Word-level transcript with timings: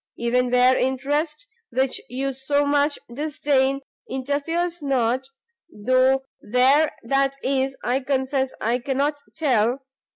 even 0.17 0.49
where 0.49 0.75
interest, 0.75 1.45
which 1.69 2.01
you 2.09 2.33
so 2.33 2.65
much 2.65 2.97
disdain, 3.13 3.81
interferes 4.09 4.81
not, 4.81 5.27
though 5.71 6.23
where 6.39 6.89
that 7.03 7.35
is 7.43 7.77
I 7.83 7.99
confess 7.99 8.51
I 8.59 8.79
cannot 8.79 9.19
tell! 9.35 9.83